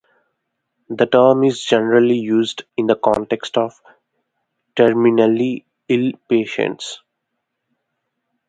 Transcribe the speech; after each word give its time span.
The 0.89 1.05
term 1.05 1.43
is 1.43 1.63
generally 1.63 2.17
used 2.17 2.63
in 2.75 2.87
the 2.87 2.95
context 2.95 3.55
of 3.55 3.79
terminally 4.75 5.65
ill 5.89 6.13
patients. 6.27 7.03